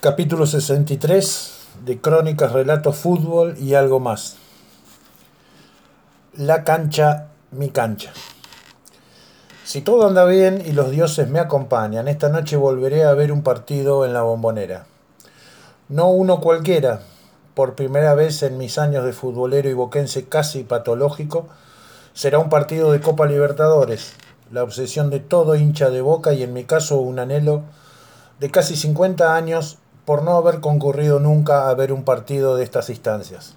Capítulo 0.00 0.46
63 0.46 1.58
de 1.84 2.00
Crónicas, 2.00 2.52
Relatos, 2.52 2.94
Fútbol 2.98 3.56
y 3.58 3.74
algo 3.74 3.98
más. 3.98 4.36
La 6.34 6.62
cancha, 6.62 7.30
mi 7.50 7.70
cancha. 7.70 8.12
Si 9.64 9.80
todo 9.80 10.06
anda 10.06 10.24
bien 10.24 10.62
y 10.64 10.70
los 10.70 10.92
dioses 10.92 11.28
me 11.28 11.40
acompañan, 11.40 12.06
esta 12.06 12.28
noche 12.28 12.54
volveré 12.54 13.02
a 13.02 13.14
ver 13.14 13.32
un 13.32 13.42
partido 13.42 14.04
en 14.04 14.12
la 14.12 14.22
bombonera. 14.22 14.86
No 15.88 16.10
uno 16.10 16.40
cualquiera, 16.40 17.00
por 17.54 17.74
primera 17.74 18.14
vez 18.14 18.44
en 18.44 18.56
mis 18.56 18.78
años 18.78 19.04
de 19.04 19.12
futbolero 19.12 19.68
y 19.68 19.72
boquense 19.74 20.28
casi 20.28 20.62
patológico, 20.62 21.48
será 22.12 22.38
un 22.38 22.50
partido 22.50 22.92
de 22.92 23.00
Copa 23.00 23.26
Libertadores, 23.26 24.12
la 24.52 24.62
obsesión 24.62 25.10
de 25.10 25.18
todo 25.18 25.56
hincha 25.56 25.90
de 25.90 26.02
boca 26.02 26.34
y 26.34 26.44
en 26.44 26.52
mi 26.52 26.62
caso 26.62 26.98
un 26.98 27.18
anhelo 27.18 27.64
de 28.38 28.52
casi 28.52 28.76
50 28.76 29.34
años 29.34 29.78
por 30.08 30.22
no 30.22 30.38
haber 30.38 30.60
concurrido 30.60 31.20
nunca 31.20 31.68
a 31.68 31.74
ver 31.74 31.92
un 31.92 32.02
partido 32.02 32.56
de 32.56 32.64
estas 32.64 32.88
instancias. 32.88 33.56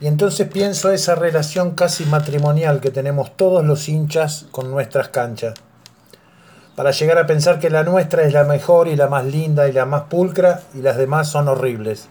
Y 0.00 0.08
entonces 0.08 0.48
pienso 0.48 0.90
esa 0.90 1.14
relación 1.14 1.76
casi 1.76 2.04
matrimonial 2.06 2.80
que 2.80 2.90
tenemos 2.90 3.36
todos 3.36 3.64
los 3.64 3.88
hinchas 3.88 4.46
con 4.50 4.68
nuestras 4.68 5.10
canchas, 5.10 5.54
para 6.74 6.90
llegar 6.90 7.18
a 7.18 7.26
pensar 7.28 7.60
que 7.60 7.70
la 7.70 7.84
nuestra 7.84 8.24
es 8.24 8.32
la 8.32 8.42
mejor 8.42 8.88
y 8.88 8.96
la 8.96 9.06
más 9.06 9.24
linda 9.24 9.68
y 9.68 9.72
la 9.72 9.84
más 9.84 10.02
pulcra 10.10 10.62
y 10.74 10.82
las 10.82 10.96
demás 10.96 11.28
son 11.28 11.46
horribles. 11.46 12.08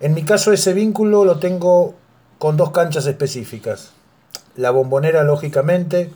En 0.00 0.14
mi 0.14 0.22
caso 0.22 0.54
ese 0.54 0.72
vínculo 0.72 1.26
lo 1.26 1.38
tengo 1.38 1.96
con 2.38 2.56
dos 2.56 2.70
canchas 2.70 3.04
específicas, 3.04 3.92
la 4.56 4.70
bombonera 4.70 5.22
lógicamente 5.22 6.10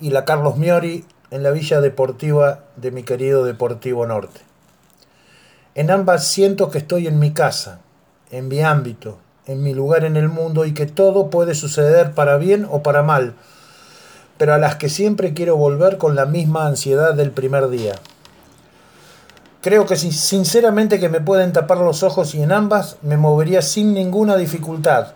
y 0.00 0.10
la 0.10 0.24
Carlos 0.24 0.58
Miori 0.58 1.04
en 1.32 1.42
la 1.42 1.50
Villa 1.50 1.80
Deportiva 1.80 2.60
de 2.76 2.92
mi 2.92 3.02
querido 3.02 3.44
Deportivo 3.44 4.06
Norte. 4.06 4.51
En 5.74 5.90
ambas 5.90 6.26
siento 6.26 6.70
que 6.70 6.78
estoy 6.78 7.06
en 7.06 7.18
mi 7.18 7.32
casa, 7.32 7.80
en 8.30 8.48
mi 8.48 8.60
ámbito, 8.60 9.18
en 9.46 9.62
mi 9.62 9.72
lugar 9.72 10.04
en 10.04 10.16
el 10.16 10.28
mundo 10.28 10.66
y 10.66 10.74
que 10.74 10.84
todo 10.84 11.30
puede 11.30 11.54
suceder 11.54 12.12
para 12.12 12.36
bien 12.36 12.66
o 12.70 12.82
para 12.82 13.02
mal, 13.02 13.34
pero 14.36 14.52
a 14.52 14.58
las 14.58 14.76
que 14.76 14.90
siempre 14.90 15.32
quiero 15.32 15.56
volver 15.56 15.96
con 15.96 16.14
la 16.14 16.26
misma 16.26 16.66
ansiedad 16.66 17.14
del 17.14 17.30
primer 17.30 17.70
día. 17.70 17.94
Creo 19.62 19.86
que 19.86 19.96
sinceramente 19.96 21.00
que 21.00 21.08
me 21.08 21.20
pueden 21.20 21.52
tapar 21.54 21.78
los 21.78 22.02
ojos 22.02 22.34
y 22.34 22.42
en 22.42 22.52
ambas 22.52 22.96
me 23.00 23.16
movería 23.16 23.62
sin 23.62 23.94
ninguna 23.94 24.36
dificultad, 24.36 25.14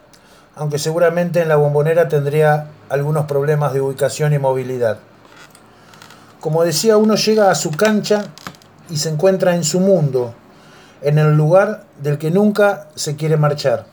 aunque 0.54 0.78
seguramente 0.78 1.42
en 1.42 1.48
la 1.48 1.56
bombonera 1.56 2.08
tendría 2.08 2.68
algunos 2.88 3.26
problemas 3.26 3.74
de 3.74 3.82
ubicación 3.82 4.32
y 4.32 4.38
movilidad. 4.38 4.98
Como 6.40 6.64
decía, 6.64 6.96
uno 6.96 7.16
llega 7.16 7.50
a 7.50 7.54
su 7.54 7.72
cancha 7.72 8.26
y 8.88 8.96
se 8.96 9.08
encuentra 9.08 9.54
en 9.54 9.64
su 9.64 9.80
mundo, 9.80 10.32
en 11.02 11.18
el 11.18 11.36
lugar 11.36 11.84
del 12.02 12.18
que 12.18 12.30
nunca 12.30 12.88
se 12.94 13.16
quiere 13.16 13.36
marchar. 13.36 13.86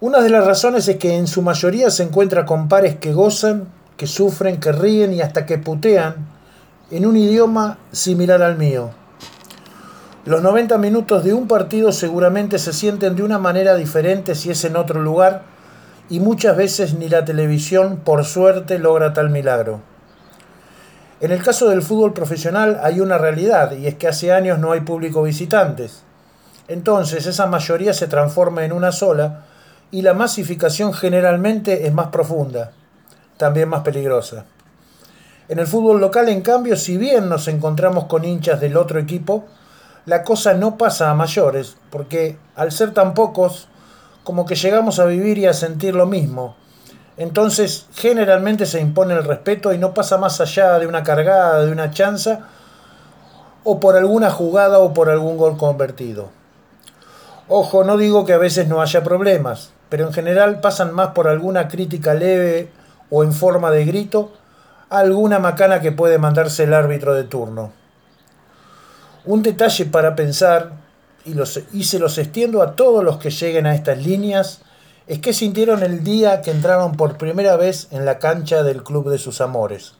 Una 0.00 0.20
de 0.20 0.30
las 0.30 0.44
razones 0.44 0.88
es 0.88 0.96
que 0.96 1.16
en 1.16 1.26
su 1.26 1.42
mayoría 1.42 1.90
se 1.90 2.02
encuentra 2.02 2.44
con 2.44 2.68
pares 2.68 2.96
que 2.96 3.12
gozan, 3.12 3.68
que 3.96 4.06
sufren, 4.06 4.58
que 4.58 4.72
ríen 4.72 5.12
y 5.12 5.20
hasta 5.20 5.46
que 5.46 5.58
putean 5.58 6.16
en 6.90 7.06
un 7.06 7.16
idioma 7.16 7.78
similar 7.92 8.42
al 8.42 8.58
mío. 8.58 8.90
Los 10.24 10.42
90 10.42 10.78
minutos 10.78 11.24
de 11.24 11.32
un 11.34 11.48
partido 11.48 11.90
seguramente 11.92 12.58
se 12.58 12.72
sienten 12.72 13.16
de 13.16 13.22
una 13.22 13.38
manera 13.38 13.74
diferente 13.74 14.34
si 14.34 14.50
es 14.50 14.64
en 14.64 14.76
otro 14.76 15.00
lugar 15.00 15.42
y 16.08 16.20
muchas 16.20 16.56
veces 16.56 16.94
ni 16.94 17.08
la 17.08 17.24
televisión, 17.24 18.00
por 18.04 18.24
suerte, 18.24 18.78
logra 18.78 19.12
tal 19.12 19.30
milagro. 19.30 19.91
En 21.22 21.30
el 21.30 21.40
caso 21.40 21.68
del 21.68 21.82
fútbol 21.82 22.14
profesional 22.14 22.80
hay 22.82 22.98
una 22.98 23.16
realidad 23.16 23.76
y 23.76 23.86
es 23.86 23.94
que 23.94 24.08
hace 24.08 24.32
años 24.32 24.58
no 24.58 24.72
hay 24.72 24.80
público 24.80 25.22
visitantes. 25.22 26.02
Entonces 26.66 27.26
esa 27.26 27.46
mayoría 27.46 27.94
se 27.94 28.08
transforma 28.08 28.64
en 28.64 28.72
una 28.72 28.90
sola 28.90 29.44
y 29.92 30.02
la 30.02 30.14
masificación 30.14 30.92
generalmente 30.92 31.86
es 31.86 31.92
más 31.92 32.08
profunda, 32.08 32.72
también 33.36 33.68
más 33.68 33.82
peligrosa. 33.82 34.46
En 35.48 35.60
el 35.60 35.68
fútbol 35.68 36.00
local, 36.00 36.28
en 36.28 36.40
cambio, 36.40 36.76
si 36.76 36.96
bien 36.96 37.28
nos 37.28 37.46
encontramos 37.46 38.06
con 38.06 38.24
hinchas 38.24 38.60
del 38.60 38.76
otro 38.76 38.98
equipo, 38.98 39.44
la 40.06 40.24
cosa 40.24 40.54
no 40.54 40.76
pasa 40.76 41.08
a 41.08 41.14
mayores, 41.14 41.76
porque 41.90 42.36
al 42.56 42.72
ser 42.72 42.94
tan 42.94 43.14
pocos, 43.14 43.68
como 44.24 44.44
que 44.44 44.56
llegamos 44.56 44.98
a 44.98 45.04
vivir 45.04 45.38
y 45.38 45.46
a 45.46 45.52
sentir 45.52 45.94
lo 45.94 46.06
mismo, 46.06 46.56
entonces, 47.22 47.86
generalmente 47.94 48.66
se 48.66 48.80
impone 48.80 49.14
el 49.14 49.24
respeto 49.24 49.72
y 49.72 49.78
no 49.78 49.94
pasa 49.94 50.18
más 50.18 50.40
allá 50.40 50.78
de 50.78 50.86
una 50.86 51.02
cargada, 51.02 51.64
de 51.64 51.70
una 51.70 51.90
chanza, 51.90 52.48
o 53.64 53.80
por 53.80 53.96
alguna 53.96 54.30
jugada 54.30 54.78
o 54.80 54.92
por 54.92 55.08
algún 55.08 55.36
gol 55.36 55.56
convertido. 55.56 56.30
Ojo, 57.48 57.84
no 57.84 57.96
digo 57.96 58.24
que 58.24 58.32
a 58.32 58.38
veces 58.38 58.68
no 58.68 58.80
haya 58.80 59.04
problemas, 59.04 59.72
pero 59.88 60.06
en 60.06 60.12
general 60.12 60.60
pasan 60.60 60.92
más 60.94 61.08
por 61.08 61.28
alguna 61.28 61.68
crítica 61.68 62.14
leve 62.14 62.70
o 63.10 63.24
en 63.24 63.32
forma 63.32 63.70
de 63.70 63.84
grito, 63.84 64.32
alguna 64.88 65.38
macana 65.38 65.80
que 65.80 65.92
puede 65.92 66.18
mandarse 66.18 66.64
el 66.64 66.74
árbitro 66.74 67.14
de 67.14 67.24
turno. 67.24 67.72
Un 69.24 69.42
detalle 69.42 69.84
para 69.86 70.16
pensar, 70.16 70.72
y, 71.24 71.34
los, 71.34 71.60
y 71.72 71.84
se 71.84 71.98
los 71.98 72.18
extiendo 72.18 72.62
a 72.62 72.74
todos 72.74 73.04
los 73.04 73.18
que 73.18 73.30
lleguen 73.30 73.66
a 73.66 73.74
estas 73.74 73.98
líneas, 73.98 74.62
es 75.06 75.18
que 75.18 75.32
sintieron 75.32 75.82
el 75.82 76.04
día 76.04 76.42
que 76.42 76.50
entraron 76.50 76.92
por 76.92 77.18
primera 77.18 77.56
vez 77.56 77.88
en 77.90 78.04
la 78.04 78.18
cancha 78.18 78.62
del 78.62 78.82
club 78.82 79.10
de 79.10 79.18
sus 79.18 79.40
amores. 79.40 79.94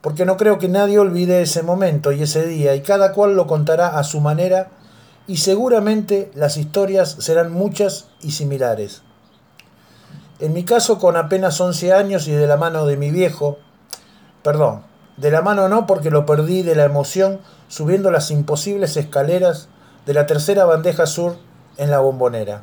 Porque 0.00 0.24
no 0.24 0.36
creo 0.36 0.58
que 0.58 0.68
nadie 0.68 0.98
olvide 0.98 1.42
ese 1.42 1.62
momento 1.62 2.12
y 2.12 2.22
ese 2.22 2.46
día, 2.46 2.74
y 2.74 2.82
cada 2.82 3.12
cual 3.12 3.34
lo 3.34 3.46
contará 3.46 3.98
a 3.98 4.04
su 4.04 4.20
manera, 4.20 4.68
y 5.26 5.38
seguramente 5.38 6.30
las 6.34 6.56
historias 6.56 7.16
serán 7.18 7.50
muchas 7.50 8.08
y 8.20 8.32
similares. 8.32 9.02
En 10.38 10.52
mi 10.52 10.64
caso, 10.64 10.98
con 10.98 11.16
apenas 11.16 11.60
11 11.60 11.92
años 11.92 12.28
y 12.28 12.32
de 12.32 12.46
la 12.46 12.56
mano 12.56 12.86
de 12.86 12.96
mi 12.96 13.10
viejo, 13.10 13.58
perdón, 14.42 14.82
de 15.16 15.30
la 15.30 15.40
mano 15.40 15.68
no 15.68 15.86
porque 15.86 16.10
lo 16.10 16.26
perdí 16.26 16.62
de 16.62 16.74
la 16.74 16.84
emoción 16.84 17.40
subiendo 17.68 18.10
las 18.10 18.30
imposibles 18.30 18.96
escaleras 18.98 19.68
de 20.04 20.12
la 20.12 20.26
tercera 20.26 20.66
bandeja 20.66 21.06
sur 21.06 21.38
en 21.78 21.90
la 21.90 22.00
bombonera. 22.00 22.62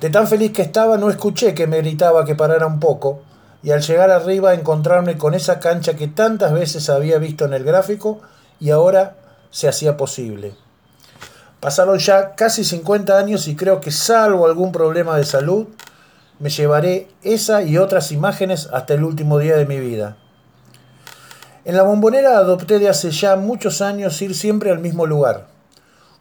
De 0.00 0.10
tan 0.10 0.28
feliz 0.28 0.52
que 0.52 0.62
estaba 0.62 0.96
no 0.96 1.10
escuché 1.10 1.54
que 1.54 1.66
me 1.66 1.78
gritaba 1.78 2.24
que 2.24 2.36
parara 2.36 2.66
un 2.66 2.78
poco, 2.78 3.22
y 3.64 3.72
al 3.72 3.82
llegar 3.82 4.10
arriba 4.12 4.54
encontrarme 4.54 5.18
con 5.18 5.34
esa 5.34 5.58
cancha 5.58 5.94
que 5.94 6.06
tantas 6.06 6.52
veces 6.52 6.88
había 6.88 7.18
visto 7.18 7.44
en 7.44 7.52
el 7.52 7.64
gráfico 7.64 8.20
y 8.60 8.70
ahora 8.70 9.16
se 9.50 9.66
hacía 9.66 9.96
posible. 9.96 10.54
Pasaron 11.58 11.98
ya 11.98 12.36
casi 12.36 12.62
50 12.62 13.18
años 13.18 13.48
y 13.48 13.56
creo 13.56 13.80
que 13.80 13.90
salvo 13.90 14.46
algún 14.46 14.70
problema 14.70 15.16
de 15.16 15.24
salud, 15.24 15.66
me 16.38 16.50
llevaré 16.50 17.08
esa 17.22 17.62
y 17.62 17.78
otras 17.78 18.12
imágenes 18.12 18.68
hasta 18.72 18.94
el 18.94 19.02
último 19.02 19.40
día 19.40 19.56
de 19.56 19.66
mi 19.66 19.80
vida. 19.80 20.16
En 21.64 21.76
la 21.76 21.82
bombonera 21.82 22.38
adopté 22.38 22.78
de 22.78 22.88
hace 22.88 23.10
ya 23.10 23.34
muchos 23.34 23.82
años 23.82 24.22
ir 24.22 24.36
siempre 24.36 24.70
al 24.70 24.78
mismo 24.78 25.04
lugar 25.04 25.57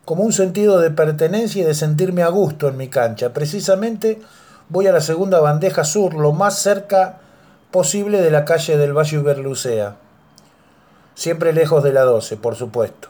como 0.08 0.24
un 0.24 0.32
sentido 0.32 0.80
de 0.80 0.90
pertenencia 0.90 1.64
y 1.64 1.66
de 1.66 1.74
sentirme 1.74 2.24
a 2.24 2.30
gusto 2.30 2.70
en 2.70 2.78
mi 2.78 2.88
cancha. 2.88 3.34
Precisamente 3.34 4.22
voy 4.70 4.88
a 4.88 4.94
la 4.94 5.02
segunda 5.02 5.42
bandeja 5.42 5.84
sur, 5.84 6.14
lo 6.14 6.32
más 6.32 6.60
cerca 6.60 7.18
posible 7.72 8.22
de 8.22 8.32
la 8.32 8.46
calle 8.46 8.78
del 8.78 8.98
Valle 8.98 9.18
Berlucea. 9.18 9.98
Siempre 11.14 11.52
lejos 11.52 11.84
de 11.84 11.92
la 11.92 12.04
12, 12.04 12.38
por 12.38 12.56
supuesto. 12.56 13.10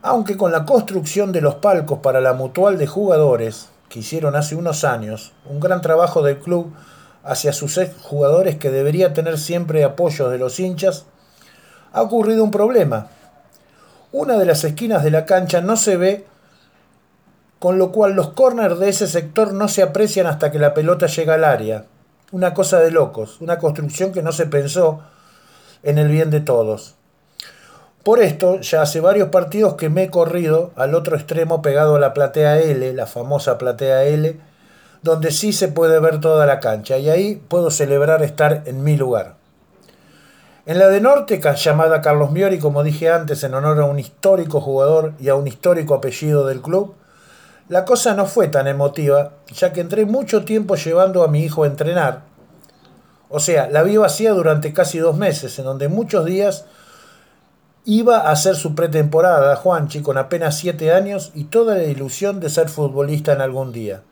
Aunque 0.00 0.36
con 0.36 0.52
la 0.52 0.66
construcción 0.66 1.32
de 1.32 1.40
los 1.40 1.56
palcos 1.56 1.98
para 1.98 2.20
la 2.20 2.32
mutual 2.32 2.78
de 2.78 2.86
jugadores, 2.86 3.68
que 3.88 3.98
hicieron 3.98 4.36
hace 4.36 4.54
unos 4.54 4.84
años, 4.84 5.32
un 5.46 5.58
gran 5.58 5.80
trabajo 5.80 6.22
del 6.22 6.38
club 6.38 6.72
hacia 7.24 7.52
sus 7.52 7.76
jugadores 8.02 8.54
que 8.54 8.70
debería 8.70 9.14
tener 9.14 9.36
siempre 9.36 9.82
apoyo 9.82 10.28
de 10.28 10.38
los 10.38 10.60
hinchas, 10.60 11.06
ha 11.92 12.02
ocurrido 12.02 12.44
un 12.44 12.52
problema 12.52 13.08
una 14.12 14.38
de 14.38 14.46
las 14.46 14.64
esquinas 14.64 15.04
de 15.04 15.10
la 15.10 15.26
cancha 15.26 15.60
no 15.60 15.76
se 15.76 15.96
ve, 15.96 16.24
con 17.58 17.78
lo 17.78 17.92
cual 17.92 18.14
los 18.14 18.30
corners 18.30 18.78
de 18.78 18.88
ese 18.88 19.06
sector 19.06 19.52
no 19.52 19.68
se 19.68 19.82
aprecian 19.82 20.26
hasta 20.26 20.50
que 20.50 20.58
la 20.58 20.74
pelota 20.74 21.06
llega 21.06 21.34
al 21.34 21.44
área. 21.44 21.84
Una 22.30 22.54
cosa 22.54 22.78
de 22.80 22.90
locos, 22.90 23.40
una 23.40 23.58
construcción 23.58 24.12
que 24.12 24.22
no 24.22 24.32
se 24.32 24.46
pensó 24.46 25.00
en 25.82 25.98
el 25.98 26.08
bien 26.08 26.30
de 26.30 26.40
todos. 26.40 26.94
Por 28.02 28.20
esto, 28.20 28.60
ya 28.60 28.82
hace 28.82 29.00
varios 29.00 29.28
partidos 29.28 29.74
que 29.74 29.90
me 29.90 30.04
he 30.04 30.10
corrido 30.10 30.72
al 30.76 30.94
otro 30.94 31.16
extremo 31.16 31.60
pegado 31.62 31.96
a 31.96 32.00
la 32.00 32.14
platea 32.14 32.58
L, 32.58 32.92
la 32.94 33.06
famosa 33.06 33.58
platea 33.58 34.04
L, 34.04 34.38
donde 35.02 35.30
sí 35.30 35.52
se 35.52 35.68
puede 35.68 36.00
ver 36.00 36.20
toda 36.20 36.46
la 36.46 36.60
cancha, 36.60 36.98
y 36.98 37.10
ahí 37.10 37.42
puedo 37.48 37.70
celebrar 37.70 38.22
estar 38.22 38.62
en 38.66 38.82
mi 38.82 38.96
lugar. 38.96 39.37
En 40.68 40.78
la 40.78 40.88
de 40.88 41.00
Norte, 41.00 41.40
llamada 41.40 42.02
Carlos 42.02 42.30
Miori, 42.30 42.58
como 42.58 42.82
dije 42.82 43.10
antes, 43.10 43.42
en 43.42 43.54
honor 43.54 43.80
a 43.80 43.86
un 43.86 43.98
histórico 43.98 44.60
jugador 44.60 45.14
y 45.18 45.30
a 45.30 45.34
un 45.34 45.46
histórico 45.46 45.94
apellido 45.94 46.46
del 46.46 46.60
club, 46.60 46.94
la 47.70 47.86
cosa 47.86 48.12
no 48.12 48.26
fue 48.26 48.48
tan 48.48 48.66
emotiva, 48.66 49.30
ya 49.50 49.72
que 49.72 49.80
entré 49.80 50.04
mucho 50.04 50.44
tiempo 50.44 50.74
llevando 50.74 51.24
a 51.24 51.28
mi 51.28 51.42
hijo 51.42 51.62
a 51.64 51.68
entrenar. 51.68 52.20
O 53.30 53.40
sea, 53.40 53.70
la 53.70 53.82
vi 53.82 53.96
vacía 53.96 54.34
durante 54.34 54.74
casi 54.74 54.98
dos 54.98 55.16
meses, 55.16 55.58
en 55.58 55.64
donde 55.64 55.88
muchos 55.88 56.26
días 56.26 56.66
Iba 57.86 58.18
a 58.18 58.32
hacer 58.32 58.54
su 58.54 58.74
pretemporada, 58.74 59.56
Juanchi, 59.56 60.02
con 60.02 60.18
apenas 60.18 60.58
siete 60.58 60.92
años 60.92 61.32
y 61.34 61.44
toda 61.44 61.76
la 61.76 61.84
ilusión 61.84 62.40
de 62.40 62.50
ser 62.50 62.68
futbolista 62.68 63.32
en 63.32 63.40
algún 63.40 63.72
día. 63.72 64.02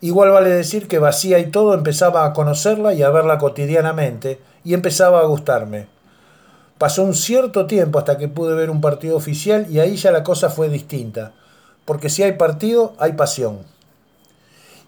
Igual 0.00 0.30
vale 0.30 0.50
decir 0.50 0.86
que 0.86 1.00
vacía 1.00 1.40
y 1.40 1.50
todo 1.50 1.74
empezaba 1.74 2.24
a 2.24 2.32
conocerla 2.32 2.94
y 2.94 3.02
a 3.02 3.10
verla 3.10 3.38
cotidianamente 3.38 4.38
y 4.68 4.74
empezaba 4.74 5.20
a 5.20 5.24
gustarme. 5.24 5.86
Pasó 6.76 7.02
un 7.02 7.14
cierto 7.14 7.64
tiempo 7.64 7.98
hasta 7.98 8.18
que 8.18 8.28
pude 8.28 8.54
ver 8.54 8.68
un 8.68 8.82
partido 8.82 9.16
oficial 9.16 9.66
y 9.70 9.78
ahí 9.78 9.96
ya 9.96 10.10
la 10.12 10.22
cosa 10.22 10.50
fue 10.50 10.68
distinta, 10.68 11.32
porque 11.86 12.10
si 12.10 12.22
hay 12.22 12.32
partido 12.32 12.92
hay 12.98 13.14
pasión. 13.14 13.60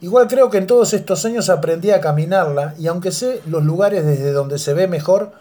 Igual 0.03 0.29
creo 0.29 0.51
que 0.51 0.59
en 0.59 0.67
todos 0.67 0.93
estos 0.93 1.25
años 1.25 1.49
aprendí 1.49 1.93
a 1.93 2.03
caminarla 2.03 2.75
y 2.79 2.89
aunque 2.89 3.11
sé 3.11 3.41
los 3.47 3.65
lugares 3.65 4.05
desde 4.05 4.33
donde 4.33 4.59
se 4.59 4.75
ve 4.75 4.87
mejor, 4.87 5.33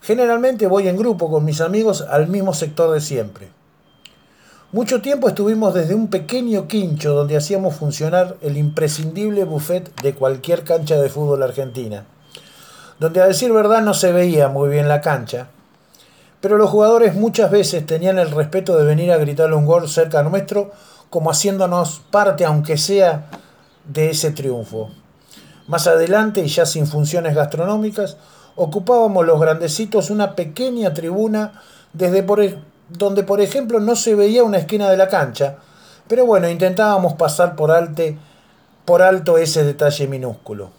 generalmente 0.00 0.66
voy 0.68 0.88
en 0.88 0.96
grupo 0.96 1.30
con 1.30 1.44
mis 1.44 1.60
amigos 1.60 2.00
al 2.00 2.28
mismo 2.28 2.54
sector 2.54 2.94
de 2.94 3.02
siempre. 3.02 3.50
Mucho 4.72 5.02
tiempo 5.02 5.28
estuvimos 5.28 5.74
desde 5.74 5.94
un 5.94 6.08
pequeño 6.08 6.66
quincho 6.66 7.12
donde 7.12 7.36
hacíamos 7.36 7.74
funcionar 7.74 8.38
el 8.40 8.56
imprescindible 8.56 9.44
buffet 9.44 9.94
de 10.00 10.14
cualquier 10.14 10.64
cancha 10.64 10.98
de 10.98 11.10
fútbol 11.10 11.42
argentina, 11.42 12.06
donde 12.98 13.20
a 13.20 13.26
decir 13.26 13.52
verdad 13.52 13.82
no 13.82 13.94
se 13.94 14.12
veía 14.12 14.48
muy 14.48 14.68
bien 14.68 14.88
la 14.88 15.00
cancha, 15.00 15.48
pero 16.40 16.56
los 16.56 16.70
jugadores 16.70 17.14
muchas 17.14 17.50
veces 17.50 17.84
tenían 17.86 18.18
el 18.18 18.30
respeto 18.30 18.76
de 18.76 18.84
venir 18.84 19.12
a 19.12 19.16
gritarle 19.16 19.56
un 19.56 19.66
gol 19.66 19.88
cerca 19.88 20.22
nuestro 20.22 20.72
como 21.10 21.30
haciéndonos 21.30 22.02
parte 22.10 22.44
aunque 22.44 22.76
sea 22.76 23.26
de 23.84 24.10
ese 24.10 24.30
triunfo. 24.32 24.90
Más 25.68 25.86
adelante, 25.86 26.40
y 26.40 26.46
ya 26.46 26.64
sin 26.64 26.86
funciones 26.86 27.34
gastronómicas, 27.34 28.16
ocupábamos 28.54 29.26
los 29.26 29.40
grandecitos 29.40 30.10
una 30.10 30.34
pequeña 30.34 30.94
tribuna 30.94 31.60
desde 31.92 32.24
donde, 32.88 33.22
por 33.24 33.40
ejemplo, 33.40 33.80
no 33.80 33.96
se 33.96 34.14
veía 34.14 34.44
una 34.44 34.58
esquina 34.58 34.88
de 34.88 34.96
la 34.96 35.08
cancha, 35.08 35.56
pero 36.06 36.24
bueno, 36.24 36.48
intentábamos 36.48 37.14
pasar 37.14 37.56
por, 37.56 37.70
alte, 37.70 38.16
por 38.84 39.02
alto 39.02 39.38
ese 39.38 39.64
detalle 39.64 40.06
minúsculo. 40.06 40.70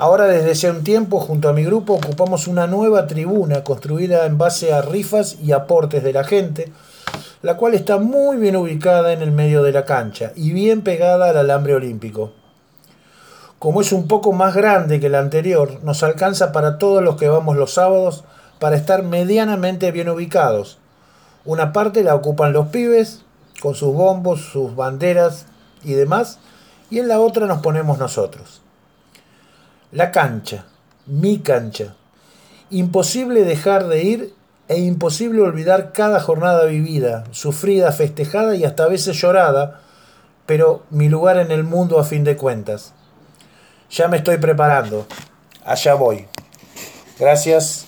Ahora 0.00 0.26
desde 0.26 0.52
hace 0.52 0.70
un 0.70 0.84
tiempo, 0.84 1.18
junto 1.18 1.48
a 1.48 1.52
mi 1.52 1.64
grupo, 1.64 1.94
ocupamos 1.94 2.46
una 2.46 2.68
nueva 2.68 3.08
tribuna 3.08 3.64
construida 3.64 4.26
en 4.26 4.38
base 4.38 4.72
a 4.72 4.80
rifas 4.80 5.38
y 5.42 5.50
aportes 5.50 6.04
de 6.04 6.12
la 6.12 6.22
gente, 6.22 6.70
la 7.42 7.56
cual 7.56 7.74
está 7.74 7.98
muy 7.98 8.36
bien 8.36 8.54
ubicada 8.54 9.12
en 9.12 9.22
el 9.22 9.32
medio 9.32 9.64
de 9.64 9.72
la 9.72 9.84
cancha 9.84 10.30
y 10.36 10.52
bien 10.52 10.82
pegada 10.82 11.30
al 11.30 11.36
alambre 11.36 11.74
olímpico. 11.74 12.30
Como 13.58 13.80
es 13.80 13.90
un 13.90 14.06
poco 14.06 14.30
más 14.30 14.54
grande 14.54 15.00
que 15.00 15.08
la 15.08 15.18
anterior, 15.18 15.80
nos 15.82 16.04
alcanza 16.04 16.52
para 16.52 16.78
todos 16.78 17.02
los 17.02 17.16
que 17.16 17.28
vamos 17.28 17.56
los 17.56 17.74
sábados 17.74 18.22
para 18.60 18.76
estar 18.76 19.02
medianamente 19.02 19.90
bien 19.90 20.10
ubicados. 20.10 20.78
Una 21.44 21.72
parte 21.72 22.04
la 22.04 22.14
ocupan 22.14 22.52
los 22.52 22.68
pibes, 22.68 23.24
con 23.60 23.74
sus 23.74 23.92
bombos, 23.92 24.42
sus 24.42 24.76
banderas 24.76 25.46
y 25.82 25.94
demás, 25.94 26.38
y 26.88 27.00
en 27.00 27.08
la 27.08 27.18
otra 27.18 27.46
nos 27.46 27.62
ponemos 27.62 27.98
nosotros. 27.98 28.62
La 29.90 30.10
cancha, 30.10 30.66
mi 31.06 31.38
cancha. 31.38 31.94
Imposible 32.68 33.44
dejar 33.44 33.86
de 33.86 34.02
ir 34.02 34.34
e 34.68 34.78
imposible 34.78 35.40
olvidar 35.40 35.92
cada 35.92 36.20
jornada 36.20 36.66
vivida, 36.66 37.24
sufrida, 37.30 37.90
festejada 37.92 38.54
y 38.54 38.64
hasta 38.64 38.84
a 38.84 38.88
veces 38.88 39.18
llorada, 39.18 39.80
pero 40.44 40.82
mi 40.90 41.08
lugar 41.08 41.38
en 41.38 41.50
el 41.50 41.64
mundo 41.64 41.98
a 41.98 42.04
fin 42.04 42.22
de 42.22 42.36
cuentas. 42.36 42.92
Ya 43.90 44.08
me 44.08 44.18
estoy 44.18 44.36
preparando. 44.36 45.06
Allá 45.64 45.94
voy. 45.94 46.26
Gracias. 47.18 47.87